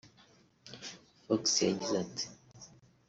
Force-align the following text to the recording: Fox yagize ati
Fox 1.25 1.45
yagize 1.67 1.91
ati 2.03 2.25